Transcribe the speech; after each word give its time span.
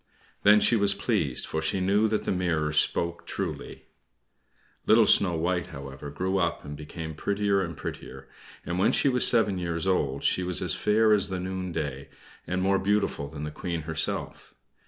Then 0.41 0.59
she 0.61 0.75
was 0.75 0.95
pleased, 0.95 1.45
for 1.45 1.61
she 1.61 1.79
knew 1.79 2.07
that 2.07 2.23
the 2.23 2.31
mirror 2.31 2.71
spoke 2.71 3.27
truly. 3.27 3.85
Little 4.87 5.05
Snow 5.05 5.35
White, 5.35 5.67
however, 5.67 6.09
grew 6.09 6.39
up, 6.39 6.65
and 6.65 6.75
became 6.75 7.13
prettier 7.13 7.61
and 7.61 7.77
prettier, 7.77 8.27
and 8.65 8.79
when 8.79 8.93
she 8.93 9.09
was 9.09 9.27
seven 9.27 9.59
years 9.59 9.85
old 9.85 10.23
she 10.23 10.41
was 10.41 10.59
as 10.59 10.73
fair 10.73 11.13
as 11.13 11.29
the 11.29 11.39
noonday, 11.39 12.09
and 12.47 12.63
more 12.63 12.79
beautiful 12.79 13.27
than 13.29 13.43
the 13.43 13.51
Queen 13.51 13.83
herself. 13.83 14.55